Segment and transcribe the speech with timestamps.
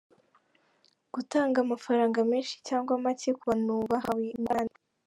[1.13, 4.73] Gutanga amafaranga menshi cyangwa make ku bantu bahawe ingurane.